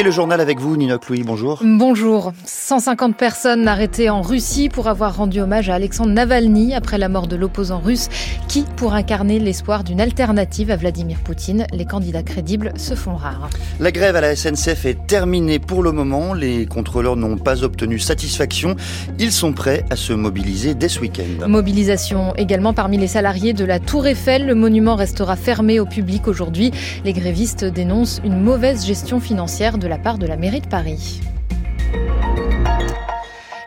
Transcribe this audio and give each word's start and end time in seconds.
Et 0.00 0.02
le 0.02 0.10
journal 0.10 0.40
avec 0.40 0.60
vous, 0.60 0.78
Nino 0.78 0.96
Louis, 1.10 1.22
bonjour. 1.24 1.60
Bonjour. 1.62 2.32
150 2.46 3.18
personnes 3.18 3.68
arrêtées 3.68 4.08
en 4.08 4.22
Russie 4.22 4.70
pour 4.70 4.88
avoir 4.88 5.14
rendu 5.14 5.42
hommage 5.42 5.68
à 5.68 5.74
Alexandre 5.74 6.12
Navalny 6.12 6.74
après 6.74 6.96
la 6.96 7.10
mort 7.10 7.26
de 7.26 7.36
l'opposant 7.36 7.80
russe 7.80 8.08
qui, 8.48 8.64
pour 8.76 8.94
incarner 8.94 9.38
l'espoir 9.38 9.84
d'une 9.84 10.00
alternative 10.00 10.70
à 10.70 10.76
Vladimir 10.76 11.18
Poutine, 11.18 11.66
les 11.74 11.84
candidats 11.84 12.22
crédibles 12.22 12.72
se 12.78 12.94
font 12.94 13.14
rares. 13.14 13.50
La 13.78 13.92
grève 13.92 14.16
à 14.16 14.22
la 14.22 14.34
SNCF 14.34 14.86
est 14.86 15.06
terminée 15.06 15.58
pour 15.58 15.82
le 15.82 15.92
moment. 15.92 16.32
Les 16.32 16.64
contrôleurs 16.64 17.16
n'ont 17.16 17.36
pas 17.36 17.62
obtenu 17.62 17.98
satisfaction. 17.98 18.76
Ils 19.18 19.32
sont 19.32 19.52
prêts 19.52 19.84
à 19.90 19.96
se 19.96 20.14
mobiliser 20.14 20.72
dès 20.72 20.88
ce 20.88 21.00
week-end. 21.00 21.46
Mobilisation 21.46 22.34
également 22.36 22.72
parmi 22.72 22.96
les 22.96 23.06
salariés 23.06 23.52
de 23.52 23.66
la 23.66 23.78
Tour 23.78 24.06
Eiffel. 24.06 24.46
Le 24.46 24.54
monument 24.54 24.94
restera 24.94 25.36
fermé 25.36 25.78
au 25.78 25.84
public 25.84 26.26
aujourd'hui. 26.26 26.70
Les 27.04 27.12
grévistes 27.12 27.66
dénoncent 27.66 28.22
une 28.24 28.40
mauvaise 28.40 28.86
gestion 28.86 29.20
financière 29.20 29.76
de 29.76 29.89
la 29.90 29.98
part 29.98 30.18
de 30.18 30.26
la 30.28 30.36
mairie 30.36 30.60
de 30.60 30.68
Paris. 30.68 31.20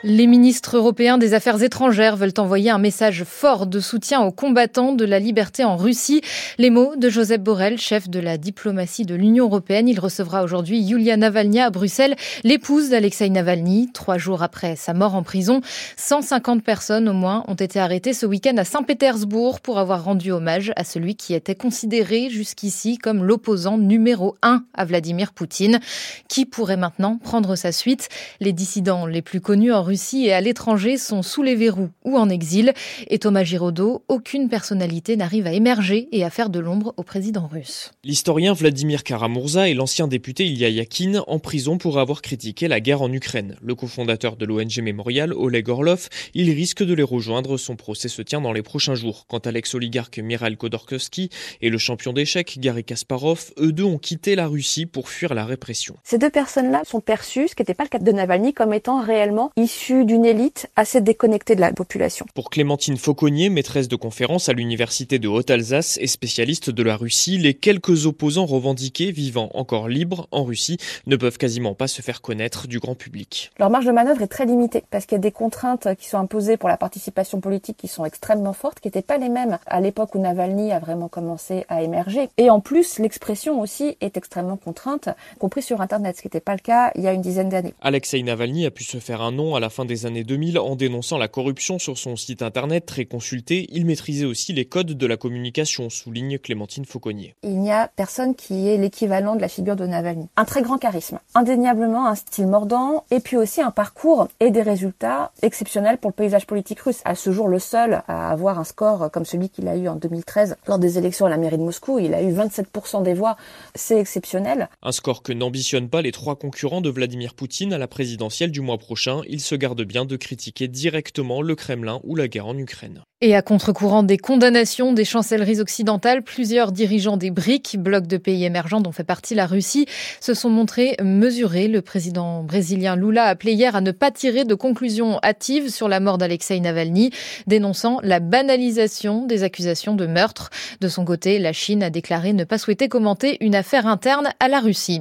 Les 0.05 0.27
ministres 0.27 0.75
européens 0.75 1.17
des 1.17 1.33
Affaires 1.33 1.63
étrangères 1.63 2.17
veulent 2.17 2.33
envoyer 2.35 2.69
un 2.69 2.77
message 2.77 3.23
fort 3.23 3.67
de 3.67 3.79
soutien 3.79 4.19
aux 4.19 4.33
combattants 4.33 4.91
de 4.91 5.05
la 5.05 5.17
liberté 5.17 5.63
en 5.63 5.77
Russie. 5.77 6.19
Les 6.57 6.69
mots 6.69 6.97
de 6.97 7.07
Joseph 7.07 7.39
Borrell, 7.39 7.79
chef 7.79 8.09
de 8.09 8.19
la 8.19 8.37
diplomatie 8.37 9.05
de 9.05 9.15
l'Union 9.15 9.45
européenne. 9.45 9.87
Il 9.87 10.01
recevra 10.01 10.43
aujourd'hui 10.43 10.81
Yulia 10.81 11.15
Navalny 11.15 11.61
à 11.61 11.69
Bruxelles, 11.69 12.17
l'épouse 12.43 12.89
d'Alexei 12.89 13.29
Navalny. 13.29 13.93
Trois 13.93 14.17
jours 14.17 14.43
après 14.43 14.75
sa 14.75 14.93
mort 14.93 15.15
en 15.15 15.23
prison, 15.23 15.61
150 15.95 16.65
personnes 16.65 17.07
au 17.07 17.13
moins 17.13 17.45
ont 17.47 17.53
été 17.53 17.79
arrêtées 17.79 18.13
ce 18.13 18.25
week-end 18.25 18.57
à 18.57 18.65
Saint-Pétersbourg 18.65 19.61
pour 19.61 19.79
avoir 19.79 20.03
rendu 20.03 20.33
hommage 20.33 20.73
à 20.75 20.83
celui 20.83 21.15
qui 21.15 21.33
était 21.33 21.55
considéré 21.55 22.29
jusqu'ici 22.29 22.97
comme 22.97 23.23
l'opposant 23.23 23.77
numéro 23.77 24.35
un 24.41 24.65
à 24.73 24.83
Vladimir 24.83 25.31
Poutine. 25.31 25.79
Qui 26.27 26.45
pourrait 26.45 26.75
maintenant 26.75 27.19
prendre 27.23 27.55
sa 27.55 27.71
suite? 27.71 28.09
Les 28.41 28.51
dissidents 28.51 29.05
les 29.05 29.21
plus 29.21 29.39
connus 29.39 29.71
en 29.71 29.81
Russie 29.81 29.92
Russie 29.93 30.25
et 30.25 30.33
à 30.33 30.41
l'étranger 30.41 30.97
sont 30.97 31.21
sous 31.21 31.43
les 31.43 31.53
verrous 31.53 31.91
ou 32.03 32.17
en 32.17 32.27
exil. 32.27 32.73
Et 33.09 33.19
Thomas 33.19 33.43
Giraudot, 33.43 34.03
aucune 34.07 34.49
personnalité 34.49 35.15
n'arrive 35.15 35.45
à 35.45 35.53
émerger 35.53 36.07
et 36.11 36.23
à 36.23 36.31
faire 36.31 36.49
de 36.49 36.57
l'ombre 36.57 36.95
au 36.97 37.03
président 37.03 37.45
russe. 37.45 37.91
L'historien 38.03 38.53
Vladimir 38.53 39.03
Karamurza 39.03 39.69
et 39.69 39.75
l'ancien 39.75 40.07
député 40.07 40.47
Ilya 40.47 40.69
Yakin 40.69 41.21
en 41.27 41.37
prison 41.37 41.77
pour 41.77 41.99
avoir 41.99 42.23
critiqué 42.23 42.67
la 42.67 42.79
guerre 42.79 43.03
en 43.03 43.13
Ukraine. 43.13 43.55
Le 43.61 43.75
cofondateur 43.75 44.35
de 44.35 44.45
l'ONG 44.45 44.79
Mémorial, 44.81 45.31
Oleg 45.31 45.69
Orlov, 45.69 46.09
il 46.33 46.49
risque 46.49 46.81
de 46.81 46.95
les 46.95 47.03
rejoindre. 47.03 47.57
Son 47.57 47.75
procès 47.75 48.09
se 48.09 48.23
tient 48.23 48.41
dans 48.41 48.51
les 48.51 48.63
prochains 48.63 48.95
jours. 48.95 49.27
Quant 49.27 49.37
à 49.37 49.51
l'ex-oligarque 49.51 50.17
Mikhail 50.17 50.57
Khodorkovsky 50.57 51.29
et 51.61 51.69
le 51.69 51.77
champion 51.77 52.13
d'échecs 52.13 52.57
Gary 52.59 52.83
Kasparov, 52.83 53.51
eux 53.59 53.71
deux 53.71 53.83
ont 53.83 53.99
quitté 53.99 54.33
la 54.33 54.47
Russie 54.47 54.87
pour 54.87 55.09
fuir 55.09 55.35
la 55.35 55.45
répression. 55.45 55.97
Ces 56.03 56.17
deux 56.17 56.31
personnes-là 56.31 56.81
sont 56.83 56.99
perçues, 56.99 57.47
ce 57.47 57.53
qui 57.53 57.61
n'était 57.61 57.75
pas 57.75 57.83
le 57.83 57.89
cas 57.89 57.99
de 57.99 58.11
Navalny, 58.11 58.55
comme 58.55 58.73
étant 58.73 58.99
réellement 58.99 59.51
issues 59.55 59.82
d'une 59.91 60.25
élite 60.25 60.69
assez 60.75 61.01
déconnectée 61.01 61.55
de 61.55 61.61
la 61.61 61.73
population. 61.73 62.25
Pour 62.33 62.49
Clémentine 62.49 62.97
Fauconnier, 62.97 63.49
maîtresse 63.49 63.87
de 63.87 63.95
conférence 63.95 64.47
à 64.47 64.53
l'université 64.53 65.19
de 65.19 65.27
Haute-Alsace 65.27 65.97
et 65.99 66.07
spécialiste 66.07 66.69
de 66.69 66.83
la 66.83 66.95
Russie, 66.95 67.37
les 67.37 67.53
quelques 67.53 68.05
opposants 68.05 68.45
revendiqués 68.45 69.11
vivant 69.11 69.49
encore 69.53 69.89
libres 69.89 70.27
en 70.31 70.43
Russie 70.43 70.77
ne 71.07 71.15
peuvent 71.15 71.37
quasiment 71.37 71.73
pas 71.73 71.87
se 71.87 72.01
faire 72.01 72.21
connaître 72.21 72.67
du 72.67 72.79
grand 72.79 72.95
public. 72.95 73.51
Leur 73.59 73.69
marge 73.69 73.85
de 73.85 73.91
manœuvre 73.91 74.21
est 74.21 74.27
très 74.27 74.45
limitée 74.45 74.83
parce 74.89 75.05
qu'il 75.05 75.15
y 75.15 75.19
a 75.19 75.19
des 75.19 75.31
contraintes 75.31 75.87
qui 75.99 76.07
sont 76.07 76.17
imposées 76.17 76.57
pour 76.57 76.69
la 76.69 76.77
participation 76.77 77.41
politique 77.41 77.77
qui 77.77 77.87
sont 77.87 78.05
extrêmement 78.05 78.53
fortes, 78.53 78.79
qui 78.79 78.87
n'étaient 78.87 79.01
pas 79.01 79.17
les 79.17 79.29
mêmes 79.29 79.57
à 79.65 79.81
l'époque 79.81 80.15
où 80.15 80.19
Navalny 80.19 80.71
a 80.71 80.79
vraiment 80.79 81.09
commencé 81.09 81.65
à 81.67 81.81
émerger. 81.81 82.29
Et 82.37 82.49
en 82.49 82.59
plus, 82.59 82.99
l'expression 82.99 83.59
aussi 83.59 83.97
est 84.01 84.15
extrêmement 84.17 84.57
contrainte, 84.57 85.09
compris 85.39 85.61
sur 85.61 85.81
Internet, 85.81 86.15
ce 86.15 86.21
qui 86.21 86.27
n'était 86.27 86.39
pas 86.39 86.53
le 86.53 86.59
cas 86.59 86.91
il 86.95 87.03
y 87.03 87.07
a 87.07 87.13
une 87.13 87.21
dizaine 87.21 87.49
d'années. 87.49 87.73
Alexei 87.81 88.21
Navalny 88.23 88.65
a 88.65 88.71
pu 88.71 88.83
se 88.83 88.99
faire 88.99 89.21
un 89.21 89.31
nom 89.31 89.55
à 89.55 89.59
la 89.59 89.69
fin 89.73 89.85
des 89.85 90.05
années 90.05 90.23
2000 90.23 90.59
en 90.59 90.75
dénonçant 90.75 91.17
la 91.17 91.27
corruption 91.27 91.79
sur 91.79 91.97
son 91.97 92.15
site 92.15 92.43
internet 92.43 92.85
très 92.85 93.05
consulté. 93.05 93.67
Il 93.71 93.85
maîtrisait 93.85 94.25
aussi 94.25 94.53
les 94.53 94.65
codes 94.65 94.93
de 94.93 95.07
la 95.07 95.17
communication, 95.17 95.89
souligne 95.89 96.37
Clémentine 96.37 96.85
Fauconnier. 96.85 97.35
Il 97.43 97.59
n'y 97.59 97.71
a 97.71 97.89
personne 97.95 98.35
qui 98.35 98.69
est 98.69 98.77
l'équivalent 98.77 99.35
de 99.35 99.41
la 99.41 99.47
figure 99.47 99.75
de 99.75 99.85
Navalny. 99.85 100.27
Un 100.37 100.45
très 100.45 100.61
grand 100.61 100.77
charisme, 100.77 101.19
indéniablement 101.33 102.07
un 102.07 102.15
style 102.15 102.47
mordant 102.47 103.03
et 103.09 103.19
puis 103.19 103.35
aussi 103.35 103.61
un 103.61 103.71
parcours 103.71 104.27
et 104.39 104.51
des 104.51 104.61
résultats 104.61 105.31
exceptionnels 105.41 105.97
pour 105.97 106.11
le 106.11 106.15
paysage 106.15 106.45
politique 106.45 106.79
russe. 106.81 107.01
À 107.03 107.15
ce 107.15 107.31
jour, 107.31 107.47
le 107.47 107.59
seul 107.59 108.03
à 108.07 108.29
avoir 108.29 108.59
un 108.59 108.63
score 108.63 109.09
comme 109.11 109.25
celui 109.25 109.49
qu'il 109.49 109.67
a 109.67 109.75
eu 109.75 109.87
en 109.87 109.95
2013 109.95 110.57
lors 110.67 110.77
des 110.77 110.99
élections 110.99 111.25
à 111.25 111.29
la 111.29 111.37
mairie 111.37 111.57
de 111.57 111.63
Moscou. 111.63 111.97
Il 111.97 112.13
a 112.13 112.21
eu 112.21 112.31
27% 112.31 113.01
des 113.01 113.15
voix. 113.15 113.37
C'est 113.73 113.99
exceptionnel. 113.99 114.69
Un 114.83 114.91
score 114.91 115.23
que 115.23 115.33
n'ambitionnent 115.33 115.89
pas 115.89 116.03
les 116.03 116.11
trois 116.11 116.35
concurrents 116.35 116.81
de 116.81 116.89
Vladimir 116.89 117.33
Poutine 117.33 117.73
à 117.73 117.79
la 117.79 117.87
présidentielle 117.87 118.51
du 118.51 118.61
mois 118.61 118.77
prochain. 118.77 119.21
Il 119.27 119.41
se 119.41 119.55
garde 119.63 119.83
bien 119.83 120.03
de 120.03 120.17
critiquer 120.17 120.67
directement 120.67 121.41
le 121.41 121.55
Kremlin 121.55 122.01
ou 122.03 122.17
la 122.17 122.27
guerre 122.27 122.47
en 122.47 122.57
Ukraine. 122.57 123.01
Et 123.25 123.37
à 123.37 123.41
contre-courant 123.41 124.03
des 124.03 124.17
condamnations 124.17 124.91
des 124.91 125.05
chancelleries 125.05 125.61
occidentales, 125.61 126.23
plusieurs 126.23 126.73
dirigeants 126.73 127.15
des 127.15 127.31
BRIC, 127.31 127.77
blocs 127.79 128.05
de 128.05 128.17
pays 128.17 128.43
émergents 128.43 128.81
dont 128.81 128.91
fait 128.91 129.05
partie 129.05 129.33
la 129.33 129.45
Russie, 129.45 129.85
se 130.19 130.33
sont 130.33 130.49
montrés 130.49 130.97
mesurés. 131.01 131.69
Le 131.69 131.81
président 131.81 132.43
brésilien 132.43 132.97
Lula 132.97 133.23
a 133.23 133.29
appelé 133.29 133.53
hier 133.53 133.77
à 133.77 133.79
ne 133.79 133.91
pas 133.91 134.11
tirer 134.11 134.43
de 134.43 134.55
conclusions 134.55 135.19
hâtives 135.23 135.69
sur 135.69 135.87
la 135.87 136.01
mort 136.01 136.17
d'Alexei 136.17 136.59
Navalny, 136.59 137.11
dénonçant 137.47 137.99
la 138.03 138.19
banalisation 138.19 139.25
des 139.25 139.43
accusations 139.43 139.95
de 139.95 140.05
meurtre. 140.05 140.49
De 140.81 140.89
son 140.89 141.05
côté, 141.05 141.39
la 141.39 141.53
Chine 141.53 141.81
a 141.81 141.89
déclaré 141.89 142.33
ne 142.33 142.43
pas 142.43 142.57
souhaiter 142.57 142.89
commenter 142.89 143.37
une 143.39 143.55
affaire 143.55 143.87
interne 143.87 144.33
à 144.41 144.49
la 144.49 144.59
Russie. 144.59 144.99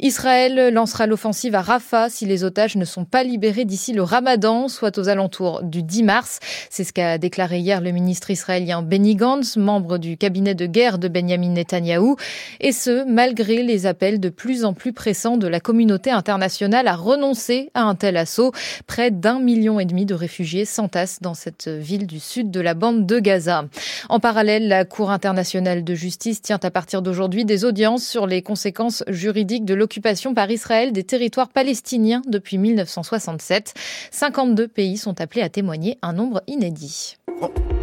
Israël 0.00 0.72
lancera 0.72 1.06
l'offensive 1.06 1.54
à 1.54 1.60
Rafah 1.60 2.08
si 2.08 2.24
les 2.24 2.44
otages 2.44 2.76
ne 2.76 2.86
sont 2.86 3.04
pas 3.04 3.24
libérés 3.24 3.66
d'ici 3.66 3.92
le 3.92 4.04
ramadan, 4.04 4.68
soit 4.68 4.96
aux 4.96 5.10
alentours 5.10 5.62
du 5.62 5.82
10 5.82 6.02
mars. 6.04 6.38
C'est 6.70 6.84
ce 6.84 6.94
qu'a 6.94 7.18
déclaré 7.18 7.57
hier 7.58 7.80
le 7.80 7.90
ministre 7.90 8.30
israélien 8.30 8.82
Benny 8.82 9.16
Gantz, 9.16 9.56
membre 9.56 9.98
du 9.98 10.16
cabinet 10.16 10.54
de 10.54 10.66
guerre 10.66 10.98
de 10.98 11.08
Benjamin 11.08 11.50
Netanyahou, 11.50 12.16
et 12.60 12.72
ce, 12.72 13.04
malgré 13.04 13.62
les 13.62 13.86
appels 13.86 14.20
de 14.20 14.28
plus 14.28 14.64
en 14.64 14.72
plus 14.72 14.92
pressants 14.92 15.36
de 15.36 15.46
la 15.46 15.60
communauté 15.60 16.10
internationale 16.10 16.88
à 16.88 16.96
renoncer 16.96 17.70
à 17.74 17.82
un 17.82 17.94
tel 17.94 18.16
assaut. 18.16 18.52
Près 18.86 19.10
d'un 19.10 19.40
million 19.40 19.80
et 19.80 19.84
demi 19.84 20.06
de 20.06 20.14
réfugiés 20.14 20.64
s'entassent 20.64 21.20
dans 21.20 21.34
cette 21.34 21.68
ville 21.68 22.06
du 22.06 22.20
sud 22.20 22.50
de 22.50 22.60
la 22.60 22.74
bande 22.74 23.06
de 23.06 23.18
Gaza. 23.18 23.64
En 24.08 24.20
parallèle, 24.20 24.68
la 24.68 24.84
Cour 24.84 25.10
internationale 25.10 25.84
de 25.84 25.94
justice 25.94 26.42
tient 26.42 26.60
à 26.62 26.70
partir 26.70 27.02
d'aujourd'hui 27.02 27.44
des 27.44 27.64
audiences 27.64 28.06
sur 28.06 28.26
les 28.26 28.42
conséquences 28.42 29.04
juridiques 29.08 29.64
de 29.64 29.74
l'occupation 29.74 30.34
par 30.34 30.50
Israël 30.50 30.92
des 30.92 31.04
territoires 31.04 31.48
palestiniens 31.48 32.22
depuis 32.26 32.58
1967. 32.58 33.74
52 34.10 34.68
pays 34.68 34.96
sont 34.96 35.20
appelés 35.20 35.42
à 35.42 35.48
témoigner 35.48 35.98
un 36.02 36.12
nombre 36.12 36.42
inédit. 36.46 37.16
Bravo. 37.54 37.77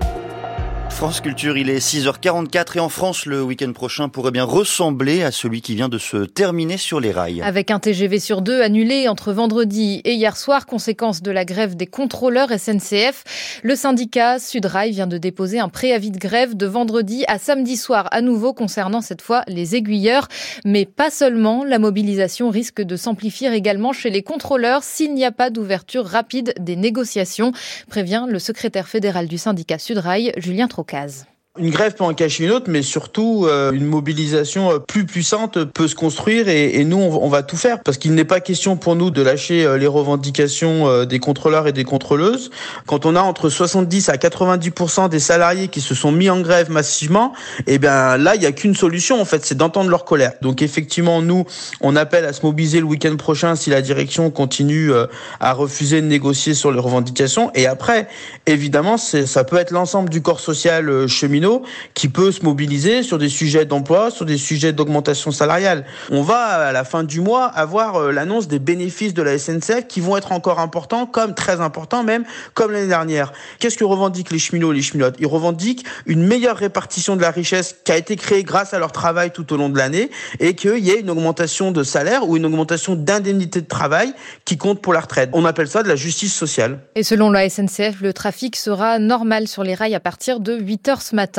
France 0.89 1.19
Culture, 1.19 1.57
il 1.57 1.69
est 1.69 1.79
6h44 1.79 2.77
et 2.77 2.79
en 2.79 2.89
France, 2.89 3.25
le 3.25 3.43
week-end 3.43 3.71
prochain 3.73 4.07
pourrait 4.07 4.31
bien 4.31 4.45
ressembler 4.45 5.23
à 5.23 5.31
celui 5.31 5.61
qui 5.61 5.75
vient 5.75 5.89
de 5.89 5.97
se 5.97 6.25
terminer 6.25 6.77
sur 6.77 6.99
les 6.99 7.11
rails. 7.11 7.41
Avec 7.41 7.69
un 7.69 7.79
TGV 7.79 8.19
sur 8.19 8.41
deux 8.41 8.61
annulé 8.61 9.07
entre 9.09 9.33
vendredi 9.33 10.01
et 10.05 10.13
hier 10.13 10.37
soir, 10.37 10.65
conséquence 10.65 11.21
de 11.21 11.31
la 11.31 11.43
grève 11.43 11.75
des 11.75 11.85
contrôleurs 11.85 12.49
SNCF, 12.49 13.23
le 13.63 13.75
syndicat 13.75 14.39
Sudrail 14.39 14.91
vient 14.91 15.07
de 15.07 15.17
déposer 15.17 15.59
un 15.59 15.69
préavis 15.69 16.11
de 16.11 16.17
grève 16.17 16.55
de 16.55 16.65
vendredi 16.65 17.25
à 17.27 17.39
samedi 17.39 17.75
soir 17.75 18.07
à 18.11 18.21
nouveau 18.21 18.53
concernant 18.53 19.01
cette 19.01 19.21
fois 19.21 19.43
les 19.47 19.75
aiguilleurs. 19.75 20.27
Mais 20.63 20.85
pas 20.85 21.09
seulement, 21.09 21.65
la 21.65 21.79
mobilisation 21.79 22.49
risque 22.49 22.81
de 22.81 22.95
s'amplifier 22.95 23.51
également 23.53 23.91
chez 23.91 24.09
les 24.09 24.23
contrôleurs 24.23 24.83
s'il 24.83 25.13
n'y 25.13 25.25
a 25.25 25.31
pas 25.31 25.49
d'ouverture 25.49 26.05
rapide 26.05 26.53
des 26.59 26.75
négociations, 26.75 27.51
prévient 27.89 28.25
le 28.29 28.39
secrétaire 28.39 28.87
fédéral 28.87 29.27
du 29.27 29.37
syndicat 29.37 29.77
Sudrail, 29.77 30.31
Julien 30.37 30.67
Trocas. 30.75 31.25
Une 31.57 31.69
grève 31.69 31.93
peut 31.95 32.03
en 32.03 32.13
cacher 32.13 32.43
une 32.43 32.51
autre, 32.51 32.65
mais 32.67 32.81
surtout 32.81 33.45
euh, 33.47 33.71
une 33.71 33.85
mobilisation 33.85 34.71
euh, 34.71 34.79
plus 34.79 35.05
puissante 35.05 35.63
peut 35.63 35.87
se 35.87 35.95
construire 35.95 36.49
et, 36.49 36.81
et 36.81 36.83
nous 36.83 36.97
on, 36.97 37.29
va 37.29 37.43
tout 37.43 37.55
faire 37.55 37.81
parce 37.81 37.97
qu'il 37.97 38.13
n'est 38.13 38.25
pas 38.25 38.41
question 38.41 38.75
pour 38.75 38.97
nous 38.97 39.09
de 39.09 39.21
lâcher 39.21 39.65
euh, 39.65 39.77
les 39.77 39.87
revendications 39.87 41.05
des 41.05 41.19
contrôleurs 41.19 41.65
et 41.69 41.71
des 41.71 41.85
contrôleuses. 41.85 42.51
Quand 42.87 43.05
on 43.05 43.15
a 43.15 43.21
entre 43.21 43.47
70 43.47 44.09
à 44.09 44.17
90% 44.17 45.07
des 45.07 45.21
salariés 45.21 45.69
qui 45.69 45.79
se 45.79 45.95
sont 45.95 46.11
mis 46.11 46.29
en 46.29 46.41
grève 46.41 46.69
massivement, 46.69 47.31
eh 47.67 47.77
bien 47.77 48.17
là 48.17 48.35
il 48.35 48.41
y 48.41 48.45
a 48.45 48.51
qu'une 48.51 48.75
solution 48.75 49.21
en 49.21 49.25
fait, 49.25 49.45
c'est 49.45 49.55
d'entendre 49.55 49.89
leur 49.89 50.03
colère. 50.03 50.33
Donc 50.41 50.61
effectivement 50.61 51.21
nous 51.21 51.45
on 51.79 51.95
appelle 51.95 52.25
à 52.25 52.33
se 52.33 52.45
mobiliser 52.45 52.79
le 52.79 52.85
week-end 52.85 53.15
prochain 53.15 53.55
si 53.55 53.69
la 53.69 53.81
direction 53.81 54.29
continue 54.29 54.91
à 55.39 55.53
refuser 55.53 56.01
de 56.01 56.07
négocier 56.07 56.53
sur 56.53 56.73
les 56.73 56.79
revendications 56.79 57.49
et 57.55 57.65
après 57.65 58.09
évidemment 58.45 58.97
ça 58.97 59.43
peut 59.45 59.57
être 59.57 59.71
l'ensemble 59.71 60.09
du 60.09 60.21
corps 60.21 60.41
social 60.41 61.07
cheminot 61.07 61.44
qui 61.93 62.09
peut 62.09 62.31
se 62.31 62.43
mobiliser 62.43 63.03
sur 63.03 63.17
des 63.17 63.29
sujets 63.29 63.65
d'emploi, 63.65 64.11
sur 64.11 64.25
des 64.25 64.37
sujets 64.37 64.73
d'augmentation 64.73 65.31
salariale. 65.31 65.85
On 66.11 66.21
va 66.21 66.37
à 66.37 66.71
la 66.71 66.83
fin 66.83 67.03
du 67.03 67.21
mois 67.21 67.45
avoir 67.45 67.95
euh, 67.95 68.11
l'annonce 68.11 68.47
des 68.47 68.59
bénéfices 68.59 69.13
de 69.13 69.21
la 69.21 69.37
SNCF 69.37 69.87
qui 69.87 70.01
vont 70.01 70.17
être 70.17 70.31
encore 70.31 70.59
importants, 70.59 71.05
comme 71.05 71.33
très 71.33 71.61
importants 71.61 72.03
même, 72.03 72.23
comme 72.53 72.71
l'année 72.71 72.87
dernière. 72.87 73.33
Qu'est-ce 73.59 73.77
que 73.77 73.83
revendiquent 73.83 74.31
les 74.31 74.39
cheminots 74.39 74.71
et 74.71 74.75
les 74.75 74.81
cheminotes? 74.81 75.15
Ils 75.19 75.27
revendiquent 75.27 75.85
une 76.05 76.25
meilleure 76.25 76.57
répartition 76.57 77.15
de 77.15 77.21
la 77.21 77.31
richesse 77.31 77.75
qui 77.83 77.91
a 77.91 77.97
été 77.97 78.15
créée 78.15 78.43
grâce 78.43 78.73
à 78.73 78.79
leur 78.79 78.91
travail 78.91 79.31
tout 79.31 79.51
au 79.53 79.57
long 79.57 79.69
de 79.69 79.77
l'année 79.77 80.09
et 80.39 80.55
qu'il 80.55 80.79
y 80.79 80.91
ait 80.91 80.99
une 80.99 81.09
augmentation 81.09 81.71
de 81.71 81.83
salaire 81.83 82.27
ou 82.27 82.37
une 82.37 82.45
augmentation 82.45 82.95
d'indemnité 82.95 83.61
de 83.61 83.67
travail 83.67 84.13
qui 84.45 84.57
compte 84.57 84.81
pour 84.81 84.93
la 84.93 85.01
retraite. 85.01 85.29
On 85.33 85.45
appelle 85.45 85.67
ça 85.67 85.83
de 85.83 85.87
la 85.87 85.95
justice 85.95 86.33
sociale. 86.33 86.79
Et 86.95 87.03
selon 87.03 87.31
la 87.31 87.49
SNCF, 87.49 88.01
le 88.01 88.13
trafic 88.13 88.55
sera 88.55 88.99
normal 88.99 89.47
sur 89.47 89.63
les 89.63 89.75
rails 89.75 89.95
à 89.95 89.99
partir 89.99 90.39
de 90.39 90.57
8 90.57 90.89
heures 90.89 91.01
ce 91.01 91.15
matin. 91.15 91.34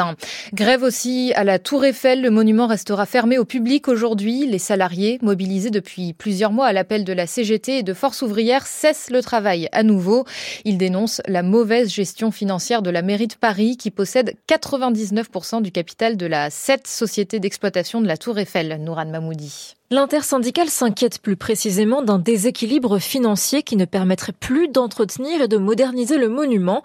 Grève 0.53 0.83
aussi 0.83 1.33
à 1.35 1.45
la 1.45 1.59
Tour 1.59 1.85
Eiffel. 1.85 2.23
Le 2.23 2.31
monument 2.31 2.67
restera 2.67 3.07
fermé 3.07 3.39
au 3.39 3.45
public 3.45 3.89
aujourd'hui. 3.89 4.47
Les 4.47 4.59
salariés, 4.59 5.19
mobilisés 5.23 5.71
depuis 5.71 6.13
plusieurs 6.13 6.53
mois 6.53 6.67
à 6.67 6.73
l'appel 6.73 7.05
de 7.05 7.13
la 7.13 7.27
CGT 7.27 7.79
et 7.79 7.83
de 7.83 7.95
Force 7.95 8.23
ouvrière, 8.23 8.67
cessent 8.67 9.11
le 9.11 9.23
travail 9.23 9.69
à 9.73 9.83
nouveau. 9.83 10.25
Ils 10.65 10.79
dénoncent 10.79 11.23
la 11.27 11.43
mauvaise 11.43 11.93
gestion 11.93 12.31
financière 12.31 12.83
de 12.83 12.91
la 12.91 13.03
mairie 13.03 13.27
de 13.27 13.35
Paris 13.35 13.77
qui 13.77 13.91
possède 13.91 14.35
99% 14.49 15.63
du 15.63 15.73
capital 15.73 16.17
de 16.17 16.27
la 16.27 16.51
7 16.51 16.87
société 16.87 17.41
d'exploitation 17.41 18.01
de 18.01 18.07
la 18.07 18.17
Tour 18.17 18.39
Eiffel, 18.39 18.79
Nouran 18.81 19.07
Mamoudi. 19.07 19.75
L'intersyndicale 19.89 20.69
s'inquiète 20.69 21.21
plus 21.23 21.37
précisément 21.37 22.03
d'un 22.03 22.19
déséquilibre 22.19 22.99
financier 22.99 23.63
qui 23.63 23.77
ne 23.77 23.85
permettrait 23.85 24.33
plus 24.33 24.67
d'entretenir 24.67 25.43
et 25.43 25.47
de 25.47 25.59
moderniser 25.59 26.19
le 26.19 26.29
monument. 26.29 26.83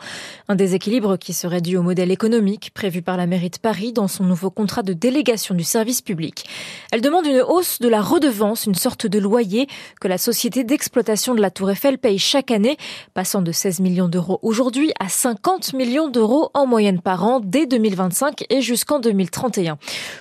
Un 0.48 0.54
déséquilibre 0.54 1.18
qui 1.18 1.34
serait 1.34 1.62
dû 1.62 1.78
au 1.78 1.82
modèle 1.82 2.12
économique 2.12 2.70
prévu 2.76 3.02
par 3.02 3.18
la 3.18 3.26
mairie 3.26 3.50
de 3.50 3.58
Paris 3.58 3.92
dans 3.92 4.08
son 4.08 4.24
nouveau 4.24 4.52
contrat 4.52 4.84
de 4.84 4.94
délégation 4.94 5.56
du 5.56 5.64
service 5.64 6.04
public. 6.04 6.46
Elle 6.92 7.02
demande 7.02 7.26
une 7.26 7.42
hausse 7.42 7.80
de 7.80 7.88
la 7.88 8.04
redevance, 8.04 8.68
une 8.68 8.76
sorte 8.76 9.08
de 9.08 9.18
loyer 9.18 9.66
que 10.00 10.08
la 10.08 10.20
société 10.20 10.64
d'exploitation 10.64 11.34
de 11.34 11.42
la 11.42 11.50
Tour 11.50 11.72
Eiffel 11.72 11.98
paye 11.98 12.20
chaque 12.20 12.52
année, 12.52 12.78
passant 13.16 13.42
de 13.42 13.52
16 13.52 13.80
millions 13.80 14.10
d'euros 14.10 14.38
aujourd'hui 14.44 14.92
à 15.00 15.10
50 15.10 15.74
millions 15.74 16.08
d'euros 16.08 16.52
en 16.54 16.68
moyenne 16.68 17.02
par 17.02 17.26
an 17.26 17.40
dès 17.44 17.66
2025 17.66 18.46
et 18.52 18.62
jusqu'en 18.62 19.00
2031. 19.00 19.80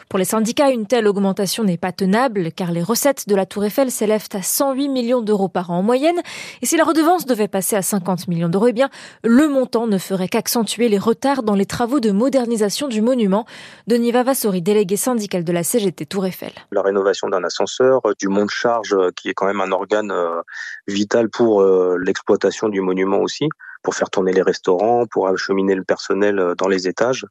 Pour 0.08 0.18
les 0.18 0.24
syndicats, 0.24 0.70
une 0.70 0.86
telle 0.86 1.06
augmentation 1.06 1.62
n'est 1.62 1.76
pas 1.76 1.92
tenable 1.92 2.50
car 2.52 2.69
les 2.70 2.82
recettes 2.82 3.28
de 3.28 3.34
la 3.34 3.46
Tour 3.46 3.64
Eiffel 3.64 3.90
s'élèvent 3.90 4.28
à 4.34 4.42
108 4.42 4.88
millions 4.88 5.20
d'euros 5.20 5.48
par 5.48 5.70
an 5.70 5.78
en 5.78 5.82
moyenne. 5.82 6.20
Et 6.62 6.66
si 6.66 6.76
la 6.76 6.84
redevance 6.84 7.26
devait 7.26 7.48
passer 7.48 7.76
à 7.76 7.82
50 7.82 8.28
millions 8.28 8.48
d'euros, 8.48 8.68
eh 8.68 8.72
bien, 8.72 8.90
le 9.24 9.48
montant 9.48 9.86
ne 9.86 9.98
ferait 9.98 10.28
qu'accentuer 10.28 10.88
les 10.88 10.98
retards 10.98 11.42
dans 11.42 11.54
les 11.54 11.66
travaux 11.66 12.00
de 12.00 12.10
modernisation 12.10 12.88
du 12.88 13.02
monument. 13.02 13.46
Denis 13.86 14.12
Vavassori, 14.12 14.62
délégué 14.62 14.96
syndical 14.96 15.44
de 15.44 15.52
la 15.52 15.62
CGT 15.62 16.06
Tour 16.06 16.26
Eiffel. 16.26 16.52
La 16.70 16.82
rénovation 16.82 17.28
d'un 17.28 17.44
ascenseur, 17.44 18.02
du 18.18 18.28
mont 18.28 18.44
de 18.44 18.50
charge, 18.50 18.94
euh, 18.94 19.10
qui 19.14 19.28
est 19.28 19.34
quand 19.34 19.46
même 19.46 19.60
un 19.60 19.72
organe 19.72 20.10
euh, 20.10 20.42
vital 20.86 21.28
pour 21.28 21.62
euh, 21.62 21.96
l'exploitation 22.00 22.68
du 22.68 22.80
monument 22.80 23.18
aussi 23.18 23.48
pour 23.82 23.94
faire 23.94 24.10
tourner 24.10 24.32
les 24.32 24.42
restaurants, 24.42 25.06
pour 25.06 25.28
acheminer 25.28 25.74
le 25.74 25.84
personnel 25.84 26.52
dans 26.58 26.68
les 26.68 26.86
étages. 26.86 27.24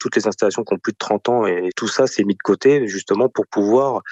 Toutes 0.00 0.16
les 0.16 0.26
installations 0.26 0.64
qui 0.64 0.74
ont 0.74 0.78
plus 0.78 0.92
de 0.92 0.98
30 0.98 1.28
ans 1.28 1.46
et 1.46 1.70
tout 1.76 1.86
ça, 1.86 2.08
c'est 2.08 2.24
mis 2.24 2.34
de 2.34 2.42
côté 2.42 2.88
justement 2.88 3.28
pour 3.28 3.46
pouvoir 3.46 4.02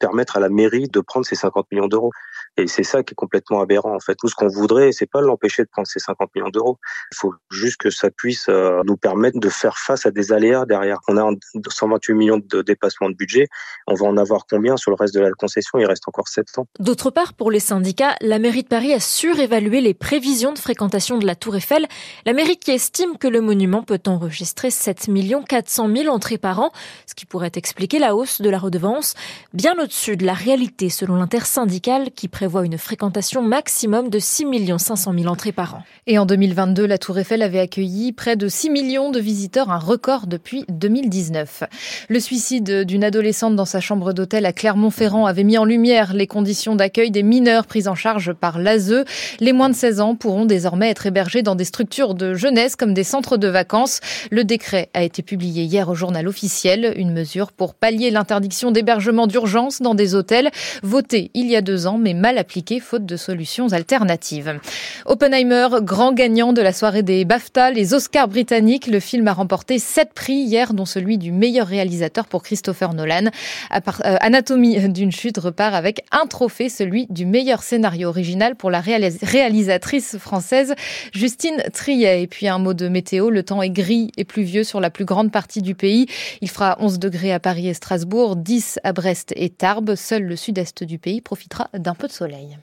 permettre 0.00 0.36
à 0.36 0.40
la 0.40 0.48
mairie 0.48 0.88
de 0.88 1.00
prendre 1.00 1.24
ces 1.24 1.36
50 1.36 1.66
millions 1.70 1.86
d'euros. 1.86 2.10
Et 2.56 2.66
c'est 2.66 2.82
ça 2.82 3.04
qui 3.04 3.12
est 3.12 3.14
complètement 3.14 3.60
aberrant 3.60 3.94
en 3.94 4.00
fait. 4.00 4.16
Nous, 4.22 4.28
ce 4.28 4.34
qu'on 4.34 4.48
voudrait, 4.48 4.90
c'est 4.92 5.06
pas 5.06 5.20
l'empêcher 5.20 5.62
de 5.62 5.68
prendre 5.68 5.86
ces 5.86 6.00
50 6.00 6.30
millions 6.34 6.48
d'euros. 6.48 6.78
Il 7.12 7.16
faut 7.16 7.34
juste 7.50 7.76
que 7.76 7.90
ça 7.90 8.10
puisse 8.10 8.48
euh, 8.48 8.82
nous 8.84 8.96
permettre 8.96 9.38
de 9.38 9.48
faire 9.48 9.78
face 9.78 10.06
à 10.06 10.10
des 10.10 10.32
aléas 10.32 10.64
derrière. 10.66 10.98
On 11.06 11.16
a 11.16 11.30
128 11.68 12.14
millions 12.14 12.40
de 12.44 12.62
dépassement 12.62 13.10
de 13.10 13.14
budget. 13.14 13.46
On 13.86 13.94
va 13.94 14.06
en 14.06 14.16
avoir 14.16 14.46
combien 14.50 14.76
sur 14.76 14.90
le 14.90 14.96
reste 14.98 15.14
de 15.14 15.20
la 15.20 15.30
concession? 15.30 15.78
Il 15.78 15.86
reste 15.86 16.08
encore 16.08 16.28
7 16.28 16.58
ans. 16.58 16.66
D'autre 16.80 17.10
part, 17.10 17.34
pour 17.34 17.50
les 17.50 17.60
syndicats, 17.60 18.16
la 18.20 18.38
mairie 18.38 18.62
de 18.62 18.68
Paris 18.68 18.92
a 18.92 19.00
surévalué 19.00 19.80
les 19.80 19.94
prévisions 19.94 20.52
de 20.52 20.58
fréquentation 20.58 21.18
de 21.18 21.26
la 21.26 21.36
Tour 21.36 21.56
Eiffel. 21.56 21.86
La 22.26 22.32
mairie 22.32 22.56
qui 22.56 22.72
estime 22.72 23.18
que 23.18 23.28
le 23.28 23.40
monument 23.40 23.82
peut 23.82 24.00
enregistrer 24.06 24.70
7 24.70 25.10
400 25.48 25.88
000 25.94 26.14
entrées 26.14 26.38
par 26.38 26.60
an, 26.60 26.72
ce 27.06 27.14
qui 27.14 27.26
pourrait 27.26 27.52
expliquer 27.54 27.98
la 27.98 28.14
hausse 28.14 28.40
de 28.40 28.50
la 28.50 28.58
redevance, 28.58 29.14
bien 29.52 29.78
au-dessus 29.90 30.16
de 30.16 30.24
la 30.24 30.34
réalité 30.34 30.88
selon 30.88 31.16
l'intersyndicale 31.16 32.12
qui 32.14 32.28
prévoit 32.28 32.64
une 32.64 32.78
fréquentation 32.78 33.42
maximum 33.42 34.08
de 34.08 34.20
6 34.20 34.46
500 34.78 35.12
000 35.18 35.26
entrées 35.26 35.50
par 35.50 35.74
an. 35.74 35.82
Et 36.06 36.16
en 36.16 36.26
2022, 36.26 36.86
la 36.86 36.96
Tour 36.96 37.18
Eiffel 37.18 37.42
avait 37.42 37.58
accueilli 37.58 38.12
près 38.12 38.36
de 38.36 38.46
6 38.46 38.70
millions 38.70 39.10
de 39.10 39.18
visiteurs, 39.18 39.72
un 39.72 39.80
record 39.80 40.28
depuis 40.28 40.64
2019. 40.68 41.64
Le 42.08 42.20
suicide 42.20 42.84
d'une 42.84 43.02
adolescente 43.02 43.56
dans 43.56 43.64
sa 43.64 43.80
chambre 43.80 44.12
d'hôtel 44.12 44.46
à 44.46 44.52
Clermont-Ferrand 44.52 45.26
avait 45.26 45.42
mis 45.42 45.58
en 45.58 45.64
lumière 45.64 46.14
les 46.14 46.28
conditions 46.28 46.76
d'accueil 46.76 47.10
des 47.10 47.24
mineurs 47.24 47.66
pris 47.66 47.88
en 47.88 47.96
charge 47.96 48.32
par 48.32 48.60
l'ASE. 48.60 49.04
Les 49.40 49.52
moins 49.52 49.70
de 49.70 49.74
16 49.74 50.00
ans 50.00 50.14
pourront 50.14 50.46
désormais 50.46 50.90
être 50.90 51.06
hébergés 51.06 51.42
dans 51.42 51.56
des 51.56 51.64
structures 51.64 52.14
de 52.14 52.34
jeunesse 52.34 52.76
comme 52.76 52.94
des 52.94 53.02
centres 53.02 53.38
de 53.38 53.48
vacances. 53.48 53.98
Le 54.30 54.44
décret 54.44 54.88
a 54.94 55.02
été 55.02 55.24
publié 55.24 55.64
hier 55.64 55.88
au 55.88 55.96
journal 55.96 56.28
officiel, 56.28 56.94
une 56.94 57.12
mesure 57.12 57.50
pour 57.50 57.74
pallier 57.74 58.12
l'interdiction 58.12 58.70
d'hébergement 58.70 59.26
d'urgence 59.26 59.79
dans 59.80 59.94
des 59.94 60.14
hôtels, 60.14 60.50
votée 60.82 61.30
il 61.34 61.46
y 61.48 61.56
a 61.56 61.60
deux 61.60 61.86
ans 61.86 61.98
mais 61.98 62.14
mal 62.14 62.38
appliquée 62.38 62.80
faute 62.80 63.06
de 63.06 63.16
solutions 63.16 63.72
alternatives. 63.72 64.58
Oppenheimer, 65.06 65.68
grand 65.82 66.12
gagnant 66.12 66.52
de 66.52 66.62
la 66.62 66.72
soirée 66.72 67.02
des 67.02 67.24
BAFTA, 67.24 67.70
les 67.70 67.94
Oscars 67.94 68.28
britanniques, 68.28 68.86
le 68.86 69.00
film 69.00 69.28
a 69.28 69.32
remporté 69.32 69.78
sept 69.78 70.12
prix 70.14 70.34
hier, 70.34 70.74
dont 70.74 70.84
celui 70.84 71.18
du 71.18 71.32
meilleur 71.32 71.66
réalisateur 71.66 72.26
pour 72.26 72.42
Christopher 72.42 72.94
Nolan. 72.94 73.30
Euh, 73.74 74.16
Anatomie 74.20 74.88
d'une 74.88 75.12
chute 75.12 75.38
repart 75.38 75.74
avec 75.74 76.04
un 76.12 76.26
trophée, 76.26 76.68
celui 76.68 77.06
du 77.10 77.26
meilleur 77.26 77.62
scénario 77.62 78.08
original 78.08 78.56
pour 78.56 78.70
la 78.70 78.80
réalisatrice 78.80 80.18
française 80.18 80.74
Justine 81.12 81.62
Triet. 81.72 82.22
Et 82.22 82.26
puis 82.26 82.48
un 82.48 82.58
mot 82.58 82.74
de 82.74 82.88
météo, 82.88 83.30
le 83.30 83.42
temps 83.42 83.62
est 83.62 83.70
gris 83.70 84.12
et 84.16 84.24
pluvieux 84.24 84.64
sur 84.64 84.80
la 84.80 84.90
plus 84.90 85.04
grande 85.04 85.30
partie 85.30 85.62
du 85.62 85.74
pays. 85.74 86.06
Il 86.40 86.50
fera 86.50 86.76
11 86.80 86.98
degrés 86.98 87.32
à 87.32 87.40
Paris 87.40 87.68
et 87.68 87.74
Strasbourg, 87.74 88.36
10 88.36 88.80
à 88.84 88.92
Brest 88.92 89.32
et 89.36 89.50
Seul 89.94 90.24
le 90.24 90.34
sud-est 90.34 90.82
du 90.82 90.98
pays 90.98 91.20
profitera 91.20 91.68
d'un 91.74 91.94
peu 91.94 92.08
de 92.08 92.12
soleil. 92.12 92.58